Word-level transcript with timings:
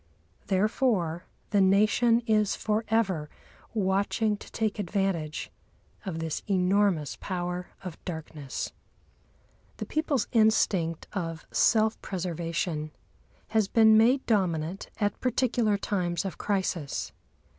Therefore 0.47 1.25
the 1.51 1.61
Nation 1.61 2.21
is 2.21 2.55
for 2.55 2.83
ever 2.87 3.29
watching 3.75 4.35
to 4.37 4.51
take 4.51 4.79
advantage 4.79 5.51
of 6.07 6.17
this 6.17 6.41
enormous 6.49 7.17
power 7.17 7.67
of 7.83 8.03
darkness. 8.03 8.71
The 9.77 9.85
people's 9.85 10.27
instinct 10.31 11.05
of 11.13 11.45
self 11.51 12.01
preservation 12.01 12.89
has 13.49 13.67
been 13.67 13.95
made 13.95 14.25
dominant 14.25 14.89
at 14.99 15.21
particular 15.21 15.77
times 15.77 16.25
of 16.25 16.39
crisis. 16.39 17.11